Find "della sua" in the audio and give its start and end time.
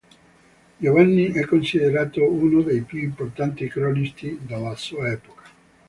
4.43-5.11